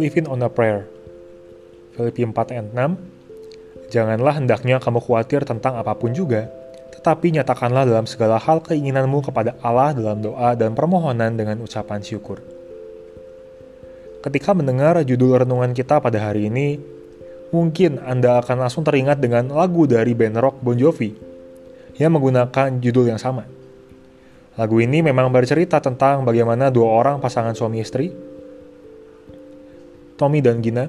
[0.00, 0.88] Living on a prayer.
[1.92, 3.92] Filipi 4 ayat 6.
[3.92, 6.48] Janganlah hendaknya kamu khawatir tentang apa pun juga,
[6.96, 12.40] tetapi nyatakanlah dalam segala hal keinginanmu kepada Allah dalam doa dan permohonan dengan ucapan syukur.
[14.24, 16.80] Ketika mendengar judul renungan kita pada hari ini,
[17.52, 21.12] mungkin Anda akan langsung teringat dengan lagu dari band rock Bon Jovi
[22.00, 23.55] yang menggunakan judul yang sama.
[24.56, 28.08] Lagu ini memang bercerita tentang bagaimana dua orang pasangan suami istri
[30.16, 30.88] Tommy dan Gina,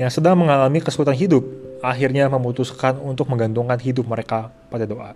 [0.00, 1.44] yang sedang mengalami kesulitan hidup,
[1.84, 5.12] akhirnya memutuskan untuk menggantungkan hidup mereka pada doa.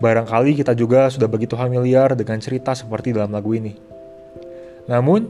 [0.00, 3.76] Barangkali kita juga sudah begitu familiar dengan cerita seperti dalam lagu ini.
[4.88, 5.28] Namun,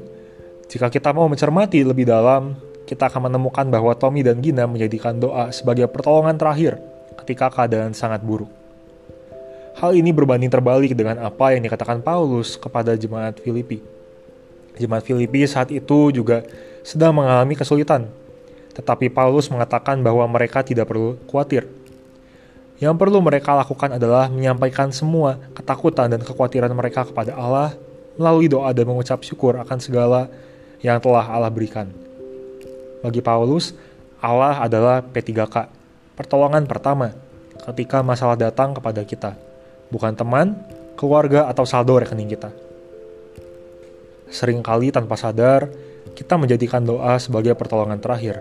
[0.70, 2.54] jika kita mau mencermati lebih dalam,
[2.87, 6.82] kita akan menemukan bahwa Tommy dan Gina menjadikan doa sebagai pertolongan terakhir
[7.23, 8.59] ketika keadaan sangat buruk.
[9.79, 14.01] Hal ini berbanding terbalik dengan apa yang dikatakan Paulus kepada jemaat Filipi
[14.80, 16.40] Jemaat Filipi saat itu juga
[16.80, 18.09] sedang mengalami kesulitan,
[18.73, 21.68] tetapi Paulus mengatakan bahwa mereka tidak perlu khawatir.
[22.80, 27.76] Yang perlu mereka lakukan adalah menyampaikan semua ketakutan dan kekhawatiran mereka kepada Allah
[28.16, 30.32] melalui doa dan mengucap syukur akan segala
[30.80, 31.93] yang telah Allah berikan.
[33.04, 33.76] Bagi Paulus,
[34.16, 35.68] Allah adalah P3K,
[36.16, 37.13] pertolongan pertama
[37.68, 39.37] ketika masalah datang kepada kita,
[39.91, 40.57] bukan teman,
[40.95, 42.51] keluarga, atau saldo rekening kita.
[44.30, 45.66] Seringkali tanpa sadar,
[46.15, 48.38] kita menjadikan doa sebagai pertolongan terakhir.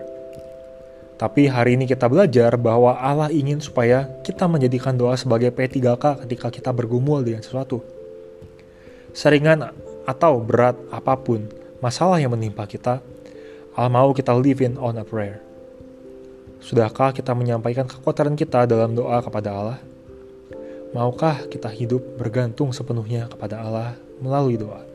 [1.20, 6.48] Tapi hari ini kita belajar bahwa Allah ingin supaya kita menjadikan doa sebagai P3K ketika
[6.48, 7.84] kita bergumul dengan sesuatu.
[9.12, 9.68] Seringan
[10.08, 11.44] atau berat apa pun
[11.84, 13.04] masalah yang menimpa kita,
[13.76, 15.44] Allah mau kita live in on a prayer.
[16.60, 19.78] Sudahkah kita menyampaikan kekuatan kita dalam doa kepada Allah?
[20.90, 24.89] Maukah kita hidup bergantung sepenuhnya kepada Allah melalui doa?